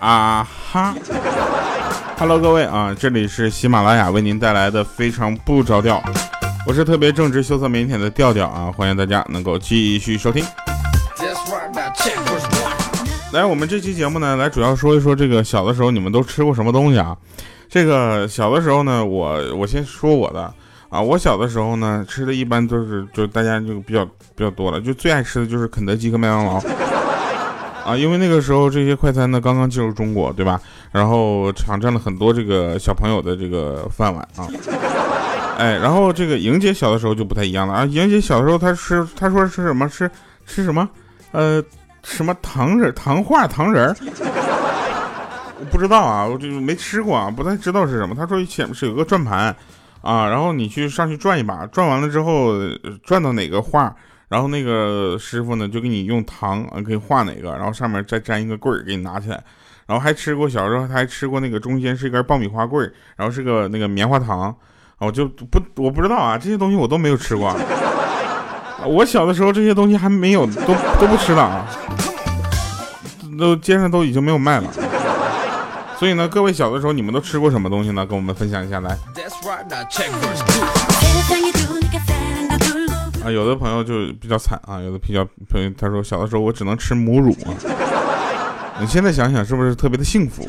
[0.00, 0.94] 啊哈
[2.18, 6.02] ，Hello，各位啊，这里是喜马拉雅为您带来的非常不着调，
[6.66, 10.44] 我是特别正直、羞涩、腼腆的调调啊，欢迎大家能够继续收听。
[13.32, 17.16] 来，我们这期节目呢，来主要说一说这个小的时候你们都吃过什么东西啊？
[17.74, 20.42] 这个小的时候呢，我我先说我的
[20.90, 26.62] 啊，我小的时候呢，吃的一般都是就大家就比较比较多了，就最爱吃的就是肯德基和麦当劳。
[27.84, 30.60] 啊，因为那个时候这些快餐呢刚刚进入中国，对吧？
[30.92, 34.46] 然后抢占了很多这个小朋友的这个饭碗啊。
[35.58, 37.84] 哎，然后这个莹姐小的时候就不太一样了啊。
[37.86, 39.88] 莹姐小的时候她吃，她说吃什么？
[39.88, 40.08] 吃
[40.46, 40.88] 吃什么？
[41.32, 41.60] 呃，
[42.04, 43.96] 什么糖人、糖画糖人儿？
[45.58, 48.14] 我不知道啊，我就没吃过啊，不太知道是什么。
[48.14, 49.54] 他说前面是有个转盘
[50.00, 52.52] 啊，然后你去上去转一把，转完了之后
[53.02, 53.94] 转到哪个画？
[54.28, 59.42] 然后那个师傅呢，就给你用糖啊，给你画哪个，然后上面再粘一个棍儿，给你拿起来。
[59.86, 64.54] 然后还吃过小时候，他还吃过那个中间是一根爆米花棍儿，然后是个那个棉花糖。
[64.98, 67.54] 我就不我不知道啊，这些东西我都没有吃过。
[68.86, 71.66] 我小的时候这些东西还没有，都都不吃了啊，
[73.38, 74.70] 都街上都已经没有卖了。
[75.98, 78.04] 所以呢，各位小的时候你们都吃过什么东西呢？
[78.04, 78.98] 跟我们分享一下来。
[83.24, 87.56] 啊，有的朋友就比较惨啊，有的比较朋友他说小的时候我只能吃母乳啊，
[88.78, 90.46] 你现在想想是不是特别的幸福，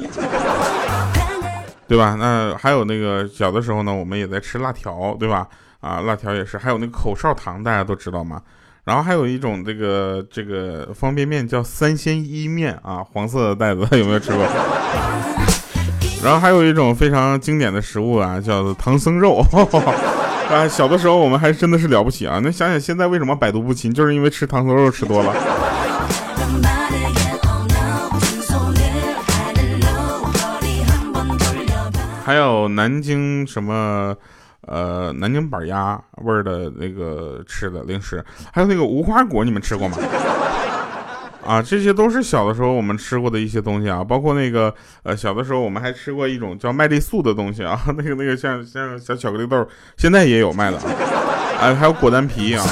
[1.88, 2.16] 对吧？
[2.20, 5.48] 那还有那个小的时候呢，我们也在吃辣条，对吧？
[5.80, 8.42] 啊，辣条也是，还有那个口哨糖，大家都知道吗？
[8.86, 14.46] 然后还有一种这个这个方便面叫三鲜一面啊，黄色的袋子有没有吃过？
[16.24, 19.44] 然后还有一种非常经典的食物啊，叫做唐僧肉。
[20.52, 22.40] 啊，小的时候我们还真的是了不起啊！
[22.44, 25.34] 那想想现在为什么百毒不侵，就是因为吃唐僧肉吃多了。
[32.24, 34.16] 还有南京什么，
[34.68, 39.98] 呃，南京板鸭味儿的那个吃的零食，还有那个无花果，你们吃过吗？
[41.46, 50.84] 啊，这些都是小的时候我们吃过的一些东西啊，包括那个呃，小的时候我们还吃过一种叫麦丽素的东西啊， 那个那个像像小巧克力豆，现在也有卖的啊，
[51.62, 52.64] 哎， 还有果丹皮啊。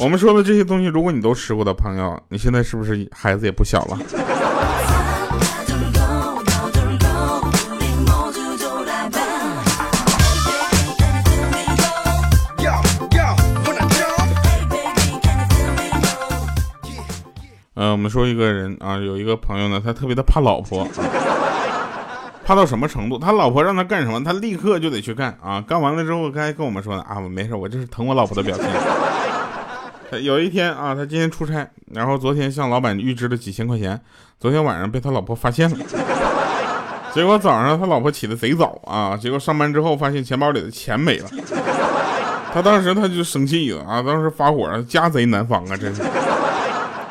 [0.00, 3.98] 我们说的这些东西，如果你都吃过的朋友，你现在是不是孩子也不小了？
[18.06, 20.86] 们说一个人啊，有一个朋友呢，他特别的怕老婆，
[22.46, 23.18] 怕到什么程度？
[23.18, 25.60] 他老婆让他干什么，他立刻就得去干啊！
[25.60, 30.22] 干完了之后，该跟我们说呢啊，没事，我这是疼我老婆的表现。
[30.22, 34.00] 有一天啊，他今天出差，然后昨天向老板预支了几千块钱，
[34.38, 35.76] 昨天晚上被他老婆发现了，
[37.12, 41.28] 结果早上他老婆起的贼早啊，结果上班之后发现钱包里的钱没了，
[42.54, 46.02] 他当时他就生气了啊，当时发火，家贼难防啊，真是。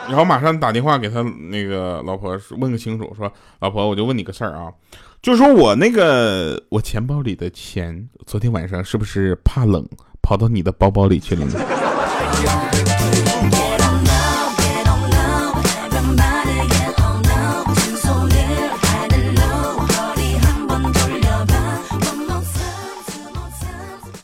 [0.07, 4.71] 然后马上打电话给他那个老婆问个清楚，说老婆，我就问你个事儿啊，
[5.21, 9.85] 就说我那个我钱包里的钱，昨天晚上是不是怕冷
[10.21, 11.59] 跑到你的包包里去了呢？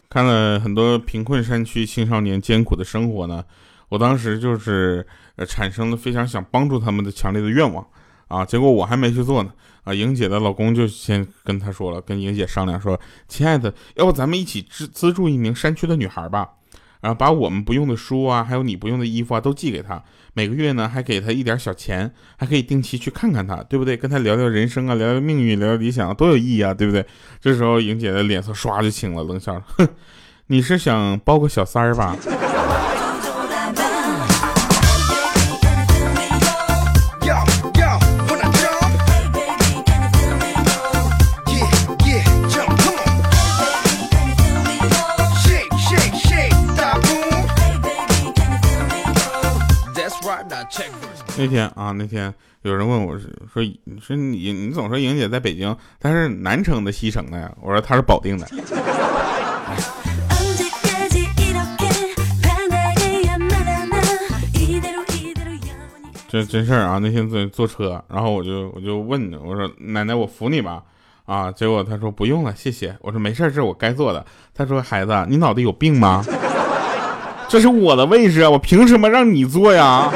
[0.09, 3.43] 看了很多贫困山区青少年艰苦的生活呢。
[3.91, 7.85] 我当时就是呃产生了非常想帮助他们的强烈的愿望
[8.29, 9.51] 啊，结果我还没去做呢
[9.83, 12.97] 啊，莹姐的老公就先跟她说了，跟莹姐商量说，
[13.27, 16.47] 亲爱的，要不咱们一起资资助一名山区的女孩吧，
[17.01, 20.01] 然后把我们不用的书啊，还有你不用的衣服啊都寄给她，
[20.33, 23.97] 每个月呢还给她一点小钱，还可以定期去看看她，对不对？
[23.97, 27.05] 跟她聊聊人生啊，聊聊命运，聊聊理想，多有意义啊，对不对？
[27.41, 29.85] 这时候莹姐的脸色唰就青了，冷笑，哼，
[30.47, 32.15] 你是想包个小三儿吧？
[51.41, 53.63] 那天啊，那天有人问我说：“说
[53.99, 58.47] 说你你总说莹姐在北京，她是南城的西城的呀？”我说她是保定的。
[66.29, 66.99] 这 真事儿啊！
[67.01, 70.83] 那天坐坐车，然后我就我就问我说：“奶奶，我扶你吧。”
[71.25, 72.95] 啊，结果她说不用了，谢谢。
[73.01, 74.23] 我说没事这是我该做的。
[74.53, 76.23] 她说孩子，你脑袋有病吗？
[77.49, 80.07] 这是我的位置，我凭什么让你坐呀？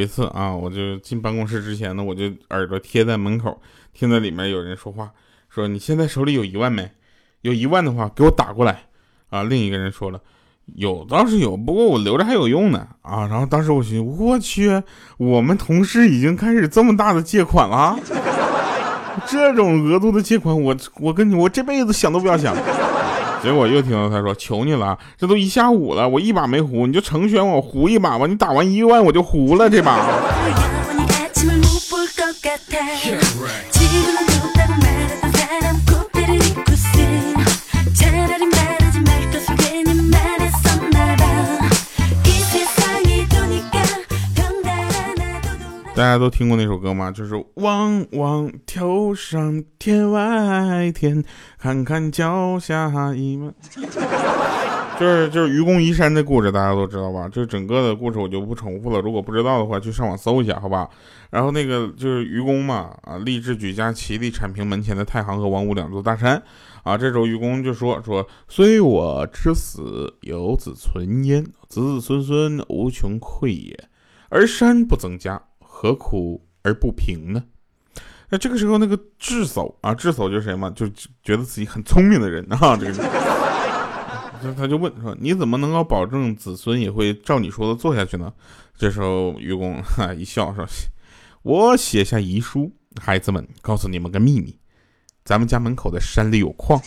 [0.00, 3.60] 一次啊，我就进办公室之前呢，我就耳朵贴在门口，
[3.92, 5.10] 听到里面有人说话，
[5.48, 6.90] 说你现在手里有一万没？
[7.42, 8.84] 有一万的话，给我打过来。
[9.30, 10.20] 啊，另一个人说了，
[10.74, 12.86] 有倒是有，不过我留着还有用呢。
[13.02, 14.82] 啊，然后当时我寻思，我去，
[15.18, 17.96] 我们同事已经开始这么大的借款了，
[19.26, 22.56] 这种额度的借款，我我跟你，我这辈子想都不要想。
[23.42, 28.26] 结果又听到他说：“求你了，这都一下午了，我一把没胡，你就成全我胡一把吧。
[28.26, 30.06] 你打完一万，我就胡了这把。”
[46.00, 47.10] 大家都听过那首歌吗？
[47.10, 51.22] 就是望望头上天外天，
[51.58, 53.54] 看看脚下一门。
[54.98, 57.28] 就是就是愚公移山的故事，大家都知道吧？
[57.28, 58.98] 就整个的故事我就不重复了。
[59.02, 60.88] 如果不知道的话，去上网搜一下，好吧？
[61.28, 66.42] 然后那个就是愚公嘛，啊，立志举家齐力铲平门前的太行和王屋两座大山。
[66.82, 73.78] 啊，这时候愚公就说说：“虽我之死，有子存焉，子子孙孙无穷匮也，
[74.30, 75.42] 而山不增加。”
[75.80, 77.42] 何苦而不平呢？
[78.28, 80.68] 那这个时候，那个智叟啊，智叟就是谁嘛？
[80.76, 80.86] 就
[81.22, 83.02] 觉得自己很聪明的人啊，这个，
[84.42, 88.30] 他他就问说：“你怎么能够保证子孙也会照你说的做下去呢？”
[88.76, 90.66] 这时候，愚公哈一笑说
[91.40, 94.58] ：“我写下遗书，孩子们，告诉你们个秘密，
[95.24, 96.78] 咱们家门口的山里有矿。”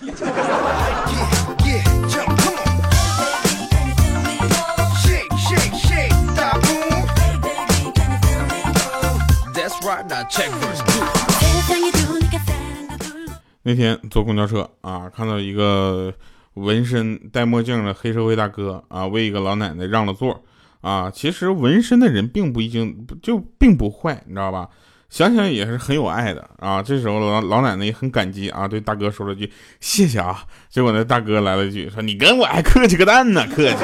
[13.65, 16.13] 那天坐公交车啊，看到一个
[16.55, 20.43] 纹身、戴墨镜的黑社会大哥啊，为一个老奶奶让了座
[20.81, 21.09] 啊。
[21.09, 24.67] 其实纹身的人并不一定就并不坏，你知道吧？
[25.09, 26.81] 想想也是很有爱的啊。
[26.81, 29.49] 这时候老老奶奶也很感激啊，对大哥说了句
[29.79, 30.43] 谢谢啊。
[30.69, 33.77] 结果那大哥来了一句说：“你跟我还客气个蛋呢，客气。”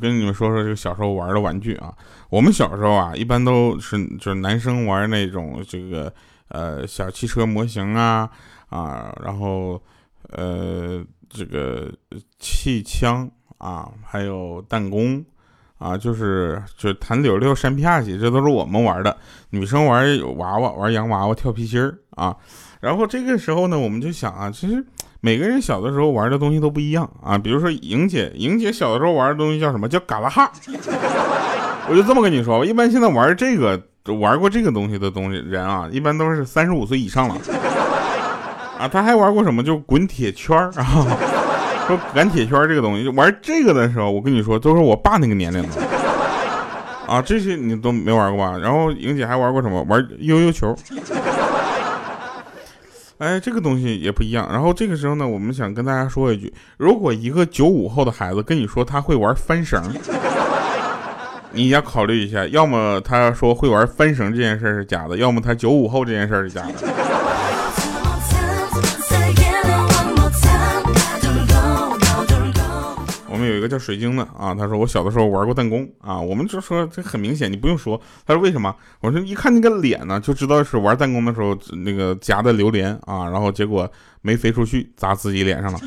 [0.00, 1.94] 跟你们说说这个小时候玩的玩具啊。
[2.30, 6.12] 我们小时候啊，一般都是就是男生玩那种这个
[6.48, 8.30] 呃小汽车模型啊
[8.68, 9.80] 啊，然后
[10.30, 11.92] 呃这个
[12.38, 15.24] 气枪啊，还有弹弓
[15.78, 19.16] 啊，就是就弹溜溜、扇啪叽，这都是我们玩的。
[19.50, 22.36] 女生玩有娃娃、玩洋娃娃、跳皮筋儿啊。
[22.80, 24.84] 然后这个时候呢，我们就想啊，其实。
[25.24, 29.88] 每个人小的时候玩的东西都不一样啊，比如说莹姐，莹姐小的时候玩的东西叫什么？
[29.88, 30.50] 叫嘎拉哈。
[31.88, 33.80] 我就这么跟你说吧，一般现在玩这个
[34.18, 37.36] 玩过这个东西的东西人啊，一般都是三十五岁以上了。
[38.80, 39.62] 啊，他还玩过什么？
[39.62, 41.06] 就滚铁圈啊，
[41.86, 45.68] 说赶铁圈这个东西，玩这个的时候，我跟你说，都是我爸那个年龄的。
[47.06, 48.58] 啊，这些你都没玩过吧？
[48.58, 49.84] 然后莹姐还玩过什么？
[49.88, 50.74] 玩悠悠球。
[53.22, 54.48] 哎，这个东西也不一样。
[54.50, 59.80] 然后这个时候呢，我们想跟大家说一句：如果一个九五后的孩子跟你说他会玩翻绳，
[61.52, 66.72] 你要考虑一下，要么他说会玩翻绳这件事是假的，要么他九五后这件事是假的。
[73.62, 77.98] 个叫水晶的啊，他说我小的时候玩过弹弓啊，我们就说这很明显，你不用说。
[78.26, 78.74] 他说为什么？
[79.00, 83.90] 我说一看那个脸呢，就知道是玩弹弓的时候那个夹的榴莲啊，然后结果
[84.20, 85.78] 没飞出去，砸自己脸上了。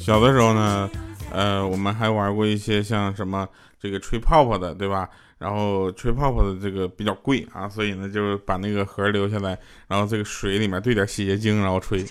[0.00, 0.88] 小的时候呢，
[1.30, 3.46] 呃，我们还玩过一些像什么
[3.80, 5.08] 这个吹泡泡的，对吧？
[5.38, 9.56] 然后吹泡泡的这个比较贵啊，所以呢就是把那个盒留下来，
[9.86, 12.04] 然后这个水里面兑点洗洁精，然后吹。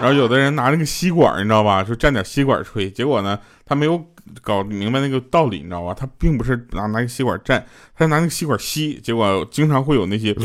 [0.00, 2.90] 然后有的人拿那个吸管，你知道吧，就蘸点吸管吹。
[2.90, 4.04] 结果呢，他没有
[4.42, 5.94] 搞明白那个道理，你知道吧？
[5.94, 7.62] 他并不是拿拿个吸管蘸，
[7.96, 9.00] 他拿那个吸管吸。
[9.00, 10.36] 结果经常会有那些。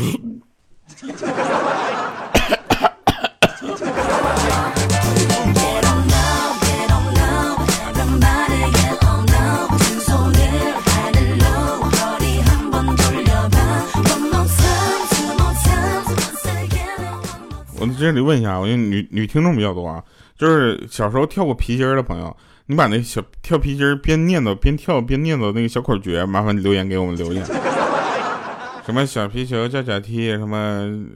[18.00, 20.02] 这里问一下，我女女听众比较多啊，
[20.38, 27.44] 就是小时候跳过皮筋儿的朋友，你把那小跳皮筋儿边念叨边跳边念叨那个小口诀，麻烦留言给我们留言。
[28.86, 30.56] 什么小皮球叫脚踢，什么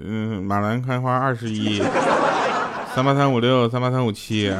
[0.05, 1.83] 嗯马兰开花二十一，
[2.95, 4.53] 三八三五六三八三五七。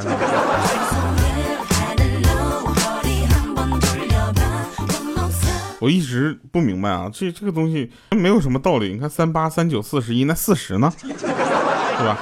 [5.79, 8.93] 我一直不明白啊，这这个东西没有什么道理。
[8.93, 10.91] 你看三八三九四十一，那四十呢？
[11.97, 12.17] 对吧？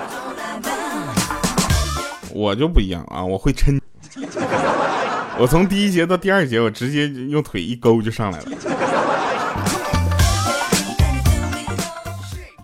[2.32, 3.80] 我就不一样啊，我会抻。
[5.40, 8.46] 我从第一节到第二节，我直接用腿一勾就上来了。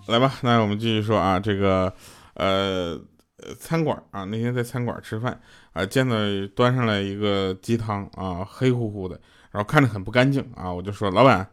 [0.06, 1.92] 来吧，那我们继续说啊，这个
[2.34, 2.98] 呃
[3.58, 5.40] 餐馆啊，那天在餐馆吃饭
[5.72, 6.16] 啊，见到
[6.54, 9.20] 端上来一个鸡汤啊，黑乎乎的。
[9.50, 11.48] 然后看着很不干净啊，我就说老板，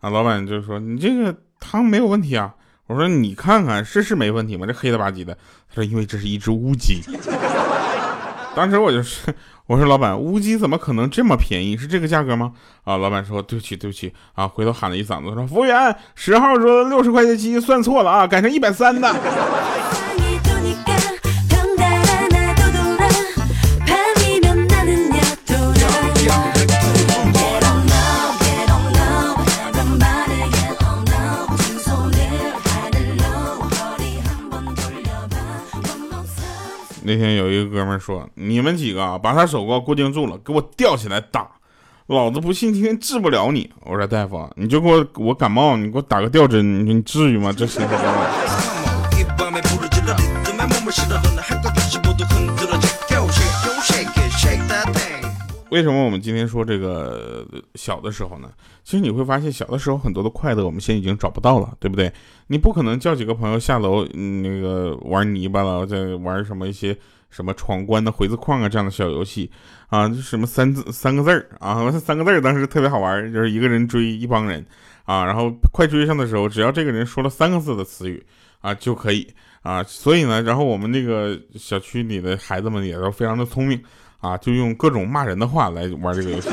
[0.00, 2.54] 啊，老板就说你这个汤没有问题啊。
[2.86, 4.66] 我说你看看是是没问题吗？
[4.66, 5.34] 这黑了吧唧的。
[5.68, 7.00] 他说因为这是一只乌鸡。
[8.54, 9.34] 当时我就是，
[9.66, 11.76] 我说老板，乌鸡怎么可能这么便宜？
[11.76, 12.52] 是这个价格吗？
[12.84, 19.12] 啊，老板说对不起对不起啊，回头喊了一嗓子说服务员，十号桌六十块钱鸡算错了啊，改成一百三的。
[37.04, 41.46] 那天有一个哥们说：“你们几个把他手给我固定住了，给我吊起来打，
[42.06, 47.52] 老子不信今天治不了你。”我说：“大夫，你就给我我感冒，你给我打个吊针，你说你至于吗？
[47.54, 47.86] 这行
[55.74, 58.48] 为什么我们今天说这个小的时候呢？
[58.84, 62.12] 其实你会发现，小的时候很多的快乐，我们现在已经找不到了，对不对？
[62.46, 66.96] 你不可能叫几个朋友下楼，那个玩泥巴了，再玩什么一些
[67.28, 69.50] 什么闯关的回字框啊这样的小游戏
[69.88, 74.64] 啊，就什么三字三个字儿啊， 三个字儿当时特别好玩，就是一个人追一帮人
[75.02, 78.24] 啊，然后快追上的时候，只要这个人说了三个字的词语
[78.60, 79.26] 啊就可以
[79.62, 83.82] 啊，所以呢，然后我们那个小区里的孩子们也都非常的聪明。
[84.24, 86.48] 啊，就用各种骂人的话来玩这个游戏，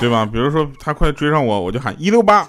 [0.00, 0.26] 对吧？
[0.26, 2.48] 比如说他快追上我，我就喊一六八，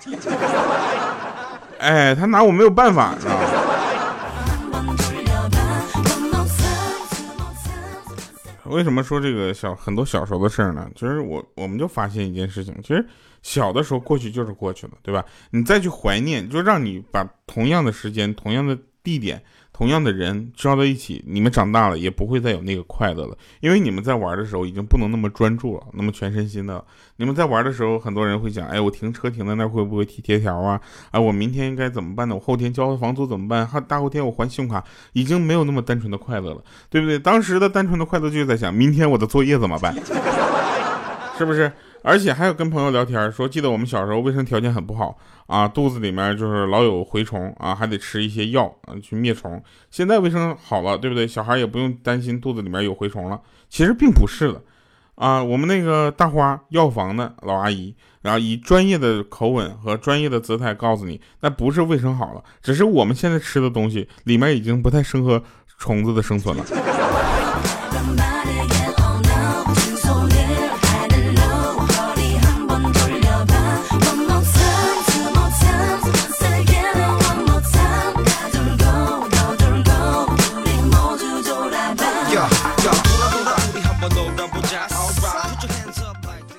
[1.78, 3.44] 哎，他拿我没有办法，知道吧？
[8.66, 10.88] 为什么说这个小很多小时候的事儿呢？
[10.96, 13.06] 其实我我们就发现一件事情，其实
[13.42, 15.24] 小的时候过去就是过去了，对吧？
[15.52, 19.42] 你再去怀念，就让你把同样的时间、同样的地点。
[19.72, 26.84] 同样的人招到一起，你们长大了也不会再有那个快乐了，因为你们在玩的时候已经不能那么专注了，那么全身心的。
[27.16, 30.82] 你们在玩的时候，很多人会讲：哎，我停车停在那会不会贴贴条啊？
[31.12, 32.36] 哎，我明天应该怎么办呢？
[32.36, 33.66] 我后天交房租怎么办？
[33.66, 37.18] 还大后天我还信用卡，已经没有那么单纯的快乐了，对不对？
[37.18, 39.96] 当时的单纯的快乐就在想，明天我的作业怎么办？
[41.38, 41.72] 是不是？
[42.02, 49.62] 而且还有跟朋友聊天说，记得我们小时候卫生条件很不好啊，肚子里面就是老有蛔虫啊，还得吃一些药啊去灭虫。
[49.92, 51.28] 现在卫生好了，对不对？
[51.28, 53.40] 小孩也不用担心肚子里面有蛔虫了。
[53.68, 54.62] 其实并不是的，
[55.16, 65.44] 啊，我们那个大花药房的老阿姨，然后以专业的口吻和专业的姿态告诉你，那不是卫生好了，只是我们现在吃的东西里面已经不太适合
[65.78, 66.66] 虫子的生存了。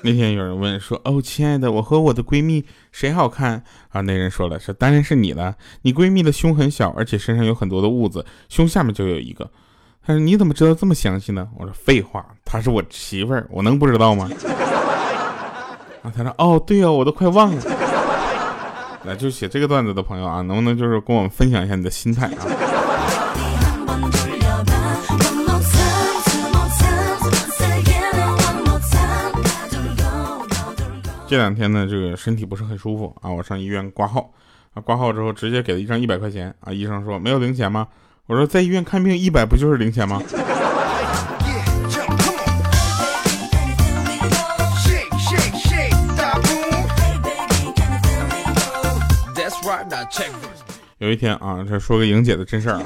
[0.03, 9.51] 那天有人问说：“哦，亲爱的，我和我的闺蜜谁好看啊？”那人说了：“是当然是你了，你闺蜜的胸很小，而且身上有很多的痦子，胸下面就有一个。”
[10.03, 14.31] 他说：“你怎么知道这么详细呢？”我说：“废话，她是我媳妇儿，我能不知道吗？”
[16.03, 17.63] 啊，他说：“哦，对哦，我都快忘了。”
[19.05, 22.47] 来，就写这个段子的朋友啊，能不能就是跟我们分享一下你的心态啊？
[31.31, 34.33] 这两天呢，这个身体不是很舒服啊，我上医院挂号
[34.75, 37.87] 啊，挂号之后直接给了一张一百块钱啊，医生说没有零钱吗？
[38.27, 40.21] 我说在医院看病一百不就是零钱吗？
[50.99, 52.83] 有一天啊，这说个莹姐的真事儿啊，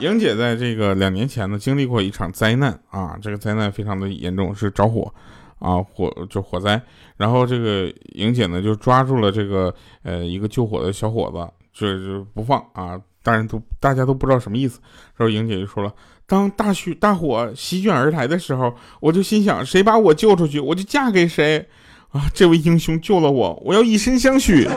[0.00, 5.14] 莹姐在这个两年前呢，经历过一场灾难啊，这个灾难非常的严重，是着火。
[5.58, 6.80] 啊，火就火灾，
[7.16, 14.80] 然后这个莹姐呢就抓住了这个呃一个救火的小伙子，就就不放啊，大人都大家都不知道什么意思。
[15.16, 15.92] 然后莹姐就说了，
[16.26, 21.66] 当大雪大火席卷而来的时候，我就心想，谁把我救出去，我就嫁给谁
[22.10, 22.22] 啊！
[22.32, 24.68] 这位英雄救了我，我要以身相许。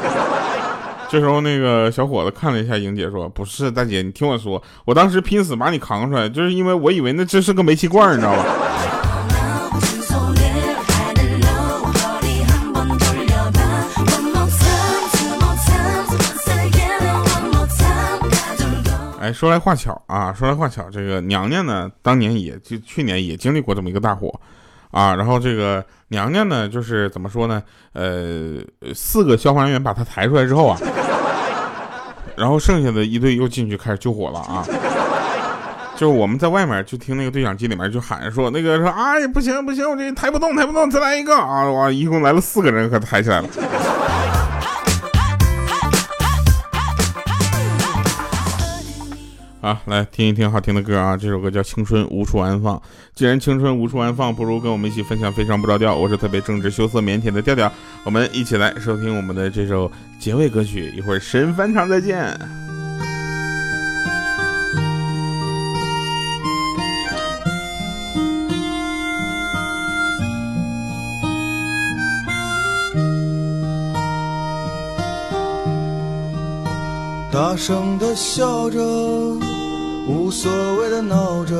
[1.09, 8.45] 这时候那个小伙子看了一下莹姐，说：“不是大姐，你听我说，我当时拼死把你扛出来，就是因为我以为那这是个煤气罐，你知道吧？”
[19.21, 24.33] 哎，说来话巧啊，说来话巧，这个娘娘呢，当年也就去年也经历过这么一个大火，
[24.89, 27.61] 啊，然后这个娘娘呢，就是怎么说呢？
[27.93, 28.57] 呃，
[28.95, 30.75] 四个消防员把她抬出来之后啊，
[32.35, 34.65] 然后剩下的一队又进去开始救火了啊，
[35.95, 43.47] 就是我们在外面就听那个对讲机里面就喊说，那个说，哎，不行不行，我这抬不动抬不动，再来一个啊，哇，一共来了四个人，可抬起来了。
[49.61, 51.15] 啊，来听一听好听的歌啊！
[51.15, 52.75] 这首歌叫《青春无处安放》。
[53.13, 55.95] 既然青春无处安放，不如跟我们一起分享非常不着调。
[55.95, 57.71] 我是特别正直、羞涩、腼腆的调调。
[58.03, 59.89] 我们一起来收听我们的这首
[60.19, 60.91] 结尾歌曲。
[60.97, 62.70] 一会儿神翻场再见。
[77.31, 78.77] 大声的笑着，
[80.05, 81.55] 无所谓的闹着，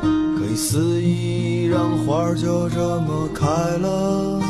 [0.00, 3.46] 可以肆意让花儿就这么开
[3.76, 4.40] 了。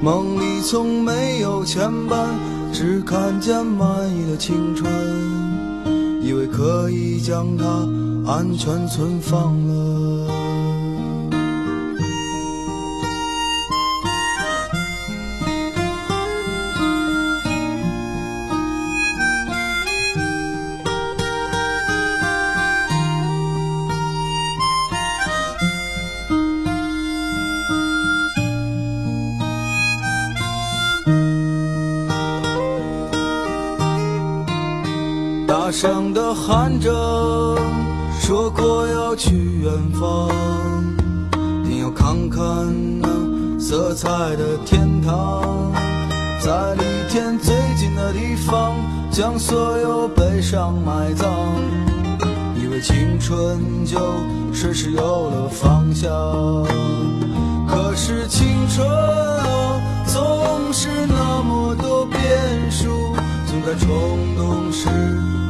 [0.00, 2.28] 梦里从没有牵绊，
[2.72, 4.88] 只看见满意的青春，
[6.22, 7.66] 以为可以将它
[8.32, 10.09] 安全存放了。
[35.70, 36.90] 大声的喊着，
[38.20, 40.28] 说过要去远方，
[41.62, 42.42] 定要看看
[43.00, 43.08] 那
[43.56, 45.70] 色彩的天堂，
[46.40, 48.74] 在离天最近的地方，
[49.12, 51.28] 将所有悲伤埋葬，
[52.60, 53.96] 以为青春就
[54.52, 56.10] 顺势有了方向。
[57.68, 61.59] 可是青春啊，总是那么，
[63.70, 64.88] 在冲动时。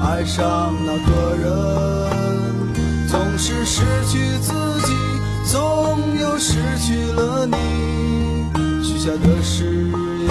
[0.02, 1.48] 爱上那个人，
[3.08, 4.52] 总是失去自
[4.84, 4.92] 己，
[5.46, 7.56] 总又失去了你。
[8.84, 10.30] 许下的誓言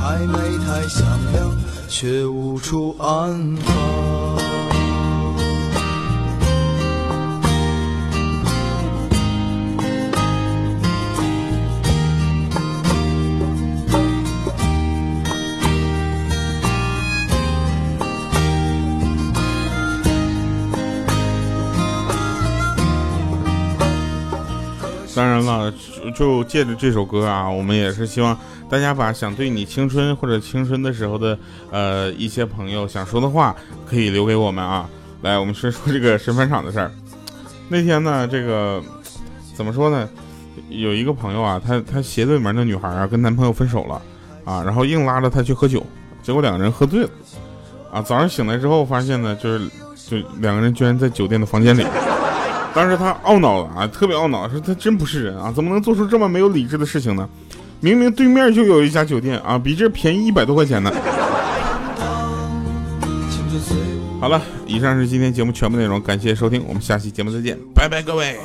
[0.00, 1.48] 太美太响亮，
[1.88, 4.11] 却无处安放。
[25.14, 25.72] 当然了，
[26.14, 28.36] 就借着这首歌啊，我们也是希望
[28.70, 31.38] 大家把想对你青春或者青春的时候的
[31.70, 33.54] 呃一些朋友想说的话，
[33.86, 34.88] 可以留给我们啊。
[35.20, 36.90] 来，我们先说这个神返场的事儿。
[37.68, 38.82] 那天呢，这个
[39.54, 40.08] 怎么说呢？
[40.68, 44.00] 有一个朋友啊，他他斜对门的女孩啊，跟男朋友分手了
[44.44, 45.84] 啊，然后硬拉着他去喝酒，
[46.22, 47.10] 结果两个人喝醉了
[47.92, 48.00] 啊。
[48.00, 51.84] 早上醒来之后，发现呢，就是就两个人居然在酒店的房间里。
[52.74, 57.28] 当时他懊恼了啊，特别懊恼，说他真不是人啊，怎么能做出这么没有理智的事情呢？
[57.80, 60.90] 明明对面就有一家酒店啊，比这便宜一百多块钱呢。
[64.20, 68.38] 好了，以上是今天节目全部内容，感谢收听，我们下期节目再见，拜拜各位。